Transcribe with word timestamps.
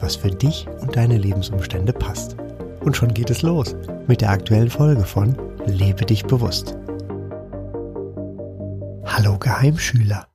was 0.00 0.16
für 0.16 0.30
dich 0.30 0.66
und 0.80 0.96
deine 0.96 1.18
Lebensumstände 1.18 1.92
passt. 1.92 2.36
Und 2.80 2.96
schon 2.96 3.12
geht 3.14 3.30
es 3.30 3.42
los 3.42 3.76
mit 4.06 4.20
der 4.20 4.30
aktuellen 4.30 4.70
Folge 4.70 5.04
von 5.04 5.36
Lebe 5.66 6.06
dich 6.06 6.24
bewusst. 6.24 6.76
Hallo 9.04 9.38
Geheimschüler. 9.38 10.28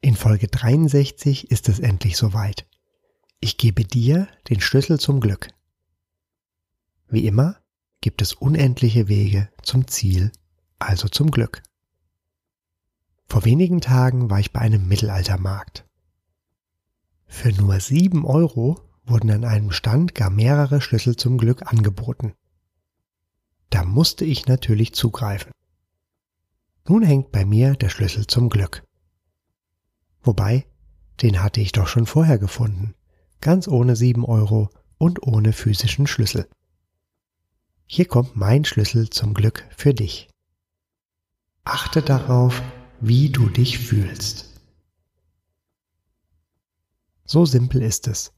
In 0.00 0.14
Folge 0.14 0.46
63 0.46 1.50
ist 1.50 1.68
es 1.68 1.80
endlich 1.80 2.16
soweit. 2.16 2.66
Ich 3.40 3.58
gebe 3.58 3.84
dir 3.84 4.28
den 4.48 4.60
Schlüssel 4.60 5.00
zum 5.00 5.20
Glück. 5.20 5.48
Wie 7.08 7.26
immer 7.26 7.56
gibt 8.00 8.22
es 8.22 8.32
unendliche 8.32 9.08
Wege 9.08 9.48
zum 9.62 9.88
Ziel, 9.88 10.30
also 10.78 11.08
zum 11.08 11.30
Glück. 11.30 11.62
Vor 13.26 13.44
wenigen 13.44 13.80
Tagen 13.80 14.30
war 14.30 14.38
ich 14.38 14.52
bei 14.52 14.60
einem 14.60 14.86
Mittelaltermarkt. 14.86 15.84
Für 17.26 17.50
nur 17.50 17.80
sieben 17.80 18.24
Euro 18.24 18.80
wurden 19.06 19.30
an 19.30 19.44
einem 19.44 19.70
Stand 19.70 20.14
gar 20.14 20.30
mehrere 20.30 20.80
Schlüssel 20.80 21.16
zum 21.16 21.38
Glück 21.38 21.70
angeboten. 21.70 22.34
Da 23.70 23.84
musste 23.84 24.24
ich 24.24 24.46
natürlich 24.46 24.94
zugreifen. 24.94 25.52
Nun 26.88 27.02
hängt 27.02 27.32
bei 27.32 27.44
mir 27.44 27.74
der 27.74 27.88
Schlüssel 27.88 28.26
zum 28.26 28.48
Glück. 28.48 28.84
Wobei, 30.22 30.66
den 31.22 31.42
hatte 31.42 31.60
ich 31.60 31.72
doch 31.72 31.86
schon 31.88 32.06
vorher 32.06 32.38
gefunden, 32.38 32.94
ganz 33.40 33.68
ohne 33.68 33.96
sieben 33.96 34.24
Euro 34.24 34.70
und 34.98 35.22
ohne 35.22 35.52
physischen 35.52 36.06
Schlüssel. 36.06 36.48
Hier 37.86 38.06
kommt 38.06 38.36
mein 38.36 38.64
Schlüssel 38.64 39.10
zum 39.10 39.34
Glück 39.34 39.64
für 39.76 39.94
dich. 39.94 40.28
Achte 41.64 42.02
darauf, 42.02 42.62
wie 43.00 43.30
du 43.30 43.48
dich 43.48 43.78
fühlst. 43.78 44.54
So 47.24 47.44
simpel 47.44 47.82
ist 47.82 48.06
es. 48.06 48.35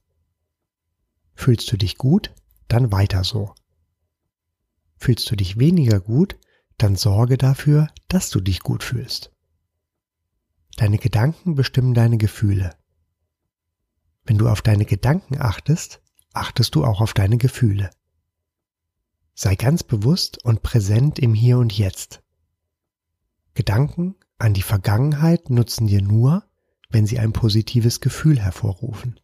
Fühlst 1.39 1.71
du 1.71 1.77
dich 1.77 1.97
gut, 1.97 2.35
dann 2.67 2.91
weiter 2.91 3.23
so. 3.23 3.55
Fühlst 4.97 5.31
du 5.31 5.37
dich 5.37 5.57
weniger 5.57 6.01
gut, 6.01 6.37
dann 6.77 6.97
sorge 6.97 7.37
dafür, 7.37 7.87
dass 8.09 8.29
du 8.29 8.41
dich 8.41 8.59
gut 8.59 8.83
fühlst. 8.83 9.31
Deine 10.75 10.97
Gedanken 10.97 11.55
bestimmen 11.55 11.93
deine 11.93 12.17
Gefühle. 12.17 12.75
Wenn 14.25 14.37
du 14.37 14.49
auf 14.49 14.61
deine 14.61 14.83
Gedanken 14.83 15.39
achtest, 15.39 16.01
achtest 16.33 16.75
du 16.75 16.83
auch 16.83 16.99
auf 16.99 17.13
deine 17.13 17.37
Gefühle. 17.37 17.89
Sei 19.33 19.55
ganz 19.55 19.83
bewusst 19.83 20.43
und 20.43 20.61
präsent 20.61 21.19
im 21.19 21.33
Hier 21.33 21.57
und 21.57 21.71
Jetzt. 21.71 22.21
Gedanken 23.53 24.17
an 24.39 24.53
die 24.53 24.61
Vergangenheit 24.61 25.49
nutzen 25.49 25.87
dir 25.87 26.01
nur, 26.01 26.43
wenn 26.89 27.05
sie 27.05 27.17
ein 27.17 27.31
positives 27.31 28.01
Gefühl 28.01 28.41
hervorrufen. 28.41 29.21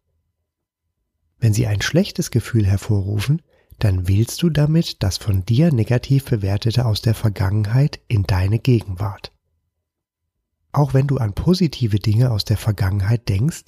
Wenn 1.38 1.52
sie 1.52 1.66
ein 1.66 1.82
schlechtes 1.82 2.30
Gefühl 2.30 2.66
hervorrufen, 2.66 3.42
dann 3.78 4.08
wählst 4.08 4.42
du 4.42 4.50
damit 4.50 5.02
das 5.02 5.18
von 5.18 5.44
dir 5.44 5.72
negativ 5.72 6.24
bewertete 6.24 6.86
aus 6.86 7.02
der 7.02 7.14
Vergangenheit 7.14 8.00
in 8.08 8.22
deine 8.22 8.58
Gegenwart. 8.58 9.32
Auch 10.72 10.94
wenn 10.94 11.06
du 11.06 11.18
an 11.18 11.34
positive 11.34 11.98
Dinge 11.98 12.30
aus 12.30 12.44
der 12.44 12.56
Vergangenheit 12.56 13.28
denkst, 13.28 13.64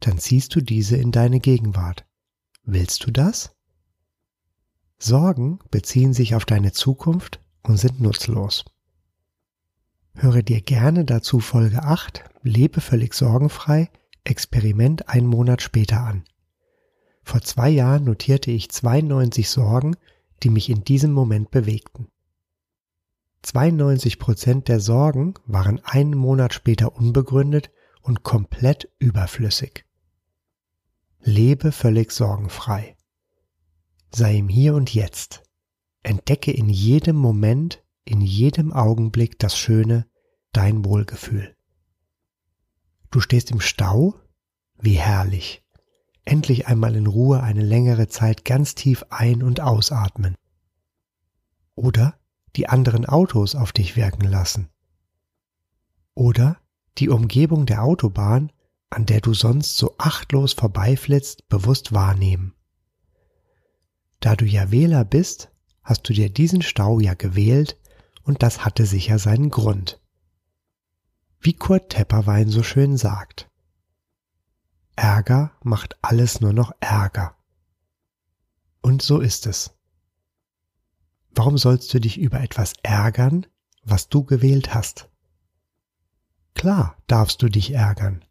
dann 0.00 0.18
ziehst 0.18 0.54
du 0.54 0.60
diese 0.60 0.96
in 0.96 1.10
deine 1.10 1.40
Gegenwart. 1.40 2.06
Willst 2.64 3.06
du 3.06 3.10
das? 3.10 3.54
Sorgen 4.98 5.58
beziehen 5.70 6.12
sich 6.12 6.34
auf 6.34 6.44
deine 6.44 6.72
Zukunft 6.72 7.40
und 7.62 7.76
sind 7.76 8.00
nutzlos. 8.00 8.64
Höre 10.14 10.42
dir 10.42 10.62
gerne 10.62 11.04
dazu 11.04 11.40
Folge 11.40 11.82
8, 11.82 12.24
Lebe 12.42 12.80
völlig 12.80 13.12
sorgenfrei, 13.14 13.90
Experiment 14.24 15.08
einen 15.08 15.26
Monat 15.26 15.60
später 15.60 16.00
an. 16.00 16.24
Vor 17.26 17.40
zwei 17.42 17.70
Jahren 17.70 18.04
notierte 18.04 18.52
ich 18.52 18.70
92 18.70 19.50
Sorgen, 19.50 19.96
die 20.44 20.48
mich 20.48 20.70
in 20.70 20.84
diesem 20.84 21.12
Moment 21.12 21.50
bewegten. 21.50 22.06
92 23.42 24.20
Prozent 24.20 24.68
der 24.68 24.78
Sorgen 24.78 25.34
waren 25.44 25.80
einen 25.84 26.16
Monat 26.16 26.54
später 26.54 26.94
unbegründet 26.94 27.72
und 28.00 28.22
komplett 28.22 28.88
überflüssig. 29.00 29.84
Lebe 31.18 31.72
völlig 31.72 32.12
sorgenfrei. 32.12 32.96
Sei 34.14 34.36
im 34.36 34.48
Hier 34.48 34.76
und 34.76 34.94
Jetzt. 34.94 35.42
Entdecke 36.04 36.52
in 36.52 36.68
jedem 36.68 37.16
Moment, 37.16 37.82
in 38.04 38.20
jedem 38.20 38.72
Augenblick 38.72 39.36
das 39.40 39.58
Schöne, 39.58 40.06
dein 40.52 40.84
Wohlgefühl. 40.84 41.56
Du 43.10 43.18
stehst 43.18 43.50
im 43.50 43.60
Stau? 43.60 44.14
Wie 44.78 44.94
herrlich 44.94 45.65
endlich 46.26 46.66
einmal 46.66 46.94
in 46.96 47.06
Ruhe 47.06 47.42
eine 47.42 47.62
längere 47.62 48.08
Zeit 48.08 48.44
ganz 48.44 48.74
tief 48.74 49.04
ein- 49.08 49.42
und 49.42 49.60
ausatmen. 49.60 50.34
Oder 51.74 52.18
die 52.56 52.68
anderen 52.68 53.06
Autos 53.06 53.54
auf 53.54 53.72
dich 53.72 53.96
wirken 53.96 54.26
lassen. 54.26 54.68
Oder 56.14 56.58
die 56.98 57.08
Umgebung 57.08 57.66
der 57.66 57.82
Autobahn, 57.82 58.50
an 58.90 59.06
der 59.06 59.20
du 59.20 59.34
sonst 59.34 59.76
so 59.76 59.94
achtlos 59.98 60.52
vorbeiflitzt, 60.52 61.48
bewusst 61.48 61.92
wahrnehmen. 61.92 62.54
Da 64.20 64.34
du 64.34 64.46
ja 64.46 64.70
Wähler 64.70 65.04
bist, 65.04 65.50
hast 65.82 66.08
du 66.08 66.12
dir 66.12 66.30
diesen 66.30 66.62
Stau 66.62 67.00
ja 67.00 67.14
gewählt 67.14 67.78
und 68.22 68.42
das 68.42 68.64
hatte 68.64 68.86
sicher 68.86 69.18
seinen 69.18 69.50
Grund. 69.50 70.00
Wie 71.38 71.52
Kurt 71.52 71.90
Tepperwein 71.90 72.48
so 72.48 72.62
schön 72.62 72.96
sagt. 72.96 73.48
Ärger 74.96 75.52
macht 75.62 75.96
alles 76.02 76.40
nur 76.40 76.52
noch 76.52 76.72
Ärger. 76.80 77.36
Und 78.80 79.02
so 79.02 79.20
ist 79.20 79.46
es. 79.46 79.74
Warum 81.30 81.58
sollst 81.58 81.92
du 81.92 82.00
dich 82.00 82.18
über 82.18 82.40
etwas 82.40 82.72
ärgern, 82.82 83.46
was 83.82 84.08
du 84.08 84.24
gewählt 84.24 84.74
hast? 84.74 85.10
Klar 86.54 86.96
darfst 87.06 87.42
du 87.42 87.48
dich 87.50 87.72
ärgern. 87.72 88.24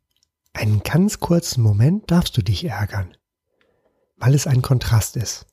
Einen 0.53 0.81
ganz 0.81 1.19
kurzen 1.19 1.61
Moment 1.61 2.09
darfst 2.09 2.35
du 2.35 2.41
dich 2.41 2.65
ärgern, 2.65 3.15
weil 4.17 4.33
es 4.33 4.47
ein 4.47 4.63
Kontrast 4.63 5.17
ist 5.17 5.45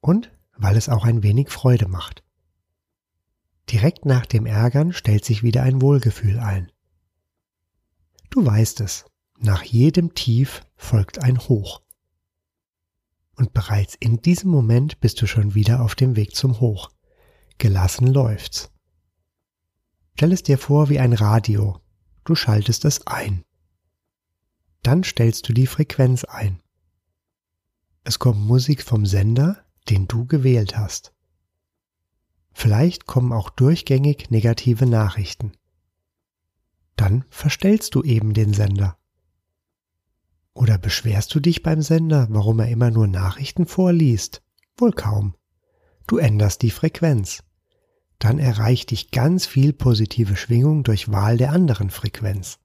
und 0.00 0.30
weil 0.54 0.76
es 0.76 0.90
auch 0.90 1.04
ein 1.04 1.22
wenig 1.22 1.48
Freude 1.48 1.88
macht. 1.88 2.22
Direkt 3.70 4.04
nach 4.04 4.26
dem 4.26 4.44
Ärgern 4.44 4.92
stellt 4.92 5.24
sich 5.24 5.42
wieder 5.42 5.62
ein 5.62 5.80
Wohlgefühl 5.80 6.38
ein. 6.38 6.70
Du 8.30 8.44
weißt 8.44 8.80
es, 8.80 9.06
nach 9.40 9.62
jedem 9.62 10.14
Tief 10.14 10.62
folgt 10.76 11.22
ein 11.22 11.38
Hoch. 11.38 11.82
Und 13.36 13.52
bereits 13.52 13.94
in 13.94 14.20
diesem 14.20 14.50
Moment 14.50 15.00
bist 15.00 15.22
du 15.22 15.26
schon 15.26 15.54
wieder 15.54 15.82
auf 15.82 15.94
dem 15.94 16.16
Weg 16.16 16.34
zum 16.34 16.58
Hoch. 16.60 16.90
Gelassen 17.58 18.08
läuft's. 18.08 18.70
Stell 20.14 20.32
es 20.32 20.42
dir 20.42 20.58
vor 20.58 20.88
wie 20.88 20.98
ein 20.98 21.12
Radio. 21.12 21.80
Du 22.24 22.34
schaltest 22.34 22.84
es 22.84 23.06
ein. 23.06 23.44
Dann 24.82 25.04
stellst 25.04 25.48
du 25.48 25.52
die 25.52 25.68
Frequenz 25.68 26.24
ein. 26.24 26.60
Es 28.02 28.18
kommt 28.18 28.40
Musik 28.40 28.82
vom 28.82 29.06
Sender, 29.06 29.64
den 29.88 30.08
du 30.08 30.26
gewählt 30.26 30.76
hast. 30.76 31.14
Vielleicht 32.52 33.06
kommen 33.06 33.32
auch 33.32 33.50
durchgängig 33.50 34.30
negative 34.30 34.86
Nachrichten. 34.86 35.52
Dann 36.96 37.24
verstellst 37.30 37.94
du 37.94 38.02
eben 38.02 38.34
den 38.34 38.52
Sender. 38.52 38.98
Oder 40.58 40.76
beschwerst 40.76 41.32
du 41.32 41.38
dich 41.38 41.62
beim 41.62 41.82
Sender, 41.82 42.26
warum 42.30 42.58
er 42.58 42.68
immer 42.68 42.90
nur 42.90 43.06
Nachrichten 43.06 43.64
vorliest? 43.64 44.42
Wohl 44.76 44.90
kaum. 44.90 45.36
Du 46.08 46.16
änderst 46.16 46.62
die 46.62 46.72
Frequenz. 46.72 47.44
Dann 48.18 48.40
erreicht 48.40 48.90
dich 48.90 49.12
ganz 49.12 49.46
viel 49.46 49.72
positive 49.72 50.34
Schwingung 50.34 50.82
durch 50.82 51.12
Wahl 51.12 51.36
der 51.36 51.52
anderen 51.52 51.90
Frequenz. 51.90 52.58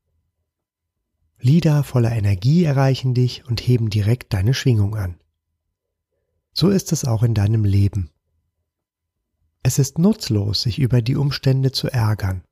Lieder 1.39 1.83
voller 1.83 2.11
Energie 2.11 2.63
erreichen 2.63 3.13
dich 3.13 3.45
und 3.45 3.61
heben 3.61 3.91
direkt 3.91 4.33
deine 4.33 4.55
Schwingung 4.55 4.95
an. 4.95 5.19
So 6.51 6.69
ist 6.69 6.93
es 6.93 7.05
auch 7.05 7.21
in 7.21 7.35
deinem 7.35 7.63
Leben. 7.63 8.09
Es 9.61 9.77
ist 9.77 9.99
nutzlos, 9.99 10.63
sich 10.63 10.79
über 10.79 11.03
die 11.03 11.15
Umstände 11.15 11.71
zu 11.71 11.89
ärgern. 11.89 12.43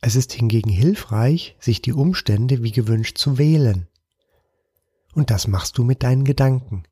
Es 0.00 0.16
ist 0.16 0.32
hingegen 0.32 0.70
hilfreich, 0.70 1.58
sich 1.60 1.82
die 1.82 1.92
Umstände 1.92 2.62
wie 2.62 2.72
gewünscht 2.72 3.18
zu 3.18 3.36
wählen 3.36 3.86
Und 5.18 5.30
das 5.30 5.48
machst 5.48 5.76
du 5.76 5.82
mit 5.82 6.04
deinen 6.04 6.22
Gedanken. 6.22 6.84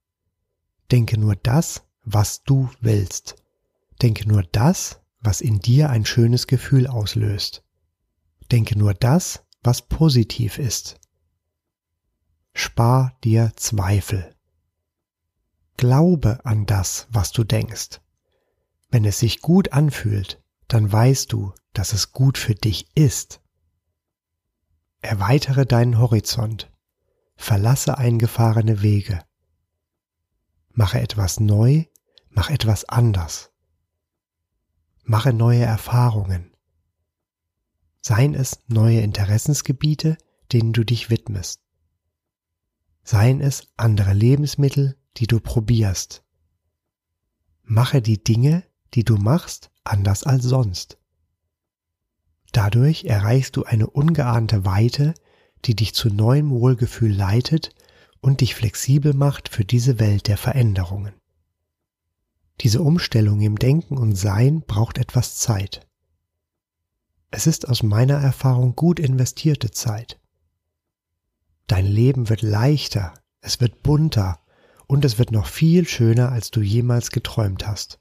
Denke 0.91 1.17
nur 1.17 1.37
das, 1.37 1.85
was 2.03 2.43
du 2.43 2.69
willst. 2.81 3.37
Denke 4.03 4.27
nur 4.29 4.43
das, 4.43 5.01
was 5.21 5.41
in 5.41 5.61
dir 5.61 5.91
ein 5.91 6.05
schönes 6.05 6.49
Gefühl 6.49 6.89
auslöst. 6.89 7.63
Denke 8.51 8.77
nur 8.77 8.95
das, 8.95 9.45
was 9.63 9.83
positiv 9.83 10.59
ist. 10.59 10.99
Spar 12.53 13.17
dir 13.23 13.53
Zweifel. 13.55 14.35
Glaube 15.77 16.45
an 16.45 16.67
das, 16.67 17.07
was 17.11 17.31
du 17.31 17.45
denkst. 17.45 18.01
Wenn 18.91 19.05
es 19.05 19.21
sich 19.21 19.41
gut 19.41 19.73
anfühlt, 19.73 20.43
dann 20.67 20.91
weißt 20.91 21.33
du, 21.33 21.53
dass 21.75 21.93
es 21.93 22.11
gut 22.11 22.39
für 22.39 22.57
dich 22.57 22.89
ist. 22.97 23.41
Erweitere 25.01 25.65
deinen 25.65 26.01
Horizont. 26.01 26.73
Verlasse 27.37 27.99
eingefahrene 27.99 28.83
Wege. 28.83 29.23
Mache 30.71 31.01
etwas 31.01 31.41
neu, 31.41 31.85
mach 32.31 32.51
etwas 32.51 32.85
anders. 32.87 33.51
Mache 35.05 35.33
neue 35.33 35.63
Erfahrungen. 35.63 36.53
Seien 38.01 38.35
es 38.35 38.61
neue 38.67 39.01
Interessensgebiete, 39.01 40.19
denen 40.53 40.73
du 40.73 40.85
dich 40.85 41.11
widmest. 41.11 41.61
Seien 43.03 43.41
es 43.41 43.69
andere 43.77 44.13
Lebensmittel, 44.15 44.97
die 45.17 45.27
du 45.27 45.41
probierst. 45.41 46.25
Mache 47.63 48.03
die 48.03 48.23
Dinge, 48.23 48.65
die 48.95 49.05
du 49.05 49.17
machst, 49.17 49.71
anders 49.85 50.25
als 50.25 50.45
sonst. 50.45 50.99
Dadurch 52.53 53.05
erreichst 53.05 53.57
du 53.57 53.65
eine 53.65 53.89
ungeahnte 53.89 54.65
Weite, 54.65 55.15
die 55.65 55.75
dich 55.75 55.95
zu 55.95 56.09
neuem 56.09 56.51
Wohlgefühl 56.51 57.13
leitet 57.13 57.71
und 58.21 58.41
dich 58.41 58.55
flexibel 58.55 59.15
macht 59.15 59.49
für 59.49 59.65
diese 59.65 59.99
Welt 59.99 60.29
der 60.29 60.37
Veränderungen. 60.37 61.15
Diese 62.61 62.83
Umstellung 62.83 63.41
im 63.41 63.57
Denken 63.57 63.99
und 63.99 64.15
Sein 64.15 64.63
braucht 64.63 64.99
etwas 64.99 65.37
Zeit. 65.37 65.87
Es 67.31 67.47
ist 67.47 67.69
aus 67.69 67.83
meiner 67.83 68.15
Erfahrung 68.15 68.75
gut 68.77 68.99
investierte 68.99 69.71
Zeit. 69.71 70.19
Dein 71.67 71.87
Leben 71.87 72.29
wird 72.29 72.43
leichter, 72.43 73.15
es 73.41 73.61
wird 73.61 73.83
bunter 73.83 74.41
und 74.87 75.05
es 75.05 75.19
wird 75.19 75.33
noch 75.33 75.47
viel 75.47 75.87
schöner, 75.87 76.31
als 76.31 76.51
du 76.51 76.61
jemals 76.61 77.11
geträumt 77.11 77.67
hast. 77.67 77.99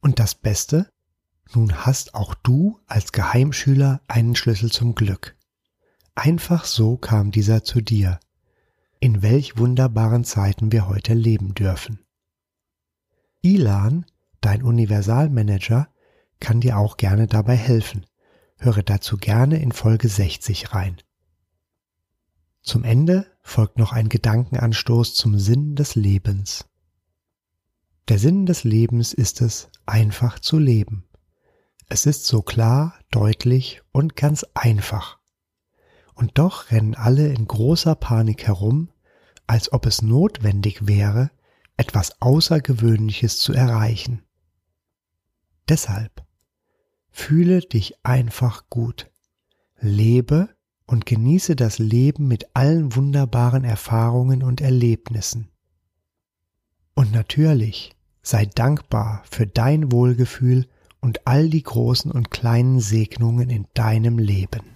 Und 0.00 0.18
das 0.18 0.34
Beste? 0.34 0.90
Nun 1.54 1.86
hast 1.86 2.14
auch 2.14 2.34
du 2.34 2.80
als 2.86 3.12
Geheimschüler 3.12 4.00
einen 4.08 4.34
Schlüssel 4.34 4.70
zum 4.70 4.94
Glück. 4.94 5.36
Einfach 6.16 6.64
so 6.64 6.96
kam 6.96 7.30
dieser 7.30 7.62
zu 7.62 7.82
dir. 7.82 8.18
In 9.00 9.20
welch 9.20 9.58
wunderbaren 9.58 10.24
Zeiten 10.24 10.72
wir 10.72 10.88
heute 10.88 11.12
leben 11.12 11.52
dürfen. 11.54 12.00
Ilan, 13.42 14.06
dein 14.40 14.62
Universalmanager, 14.62 15.88
kann 16.40 16.62
dir 16.62 16.78
auch 16.78 16.96
gerne 16.96 17.26
dabei 17.26 17.54
helfen. 17.54 18.06
Höre 18.56 18.82
dazu 18.82 19.18
gerne 19.18 19.60
in 19.60 19.72
Folge 19.72 20.08
60 20.08 20.72
rein. 20.74 20.96
Zum 22.62 22.82
Ende 22.82 23.26
folgt 23.42 23.78
noch 23.78 23.92
ein 23.92 24.08
Gedankenanstoß 24.08 25.14
zum 25.14 25.38
Sinn 25.38 25.76
des 25.76 25.96
Lebens. 25.96 26.64
Der 28.08 28.18
Sinn 28.18 28.46
des 28.46 28.64
Lebens 28.64 29.12
ist 29.12 29.42
es, 29.42 29.68
einfach 29.84 30.38
zu 30.38 30.58
leben. 30.58 31.04
Es 31.90 32.06
ist 32.06 32.24
so 32.24 32.40
klar, 32.40 32.94
deutlich 33.10 33.82
und 33.92 34.16
ganz 34.16 34.46
einfach. 34.54 35.18
Und 36.16 36.38
doch 36.38 36.70
rennen 36.72 36.94
alle 36.94 37.28
in 37.28 37.46
großer 37.46 37.94
Panik 37.94 38.46
herum, 38.46 38.88
als 39.46 39.72
ob 39.72 39.86
es 39.86 40.02
notwendig 40.02 40.86
wäre, 40.86 41.30
etwas 41.76 42.20
Außergewöhnliches 42.20 43.38
zu 43.38 43.52
erreichen. 43.52 44.22
Deshalb 45.68 46.24
fühle 47.10 47.60
dich 47.60 48.04
einfach 48.04 48.68
gut, 48.70 49.10
lebe 49.78 50.48
und 50.86 51.06
genieße 51.06 51.54
das 51.54 51.78
Leben 51.78 52.28
mit 52.28 52.48
allen 52.54 52.94
wunderbaren 52.94 53.64
Erfahrungen 53.64 54.42
und 54.42 54.60
Erlebnissen. 54.60 55.48
Und 56.94 57.12
natürlich 57.12 57.94
sei 58.22 58.46
dankbar 58.46 59.22
für 59.30 59.46
dein 59.46 59.92
Wohlgefühl 59.92 60.66
und 61.00 61.26
all 61.26 61.50
die 61.50 61.62
großen 61.62 62.10
und 62.10 62.30
kleinen 62.30 62.80
Segnungen 62.80 63.50
in 63.50 63.66
deinem 63.74 64.18
Leben. 64.18 64.75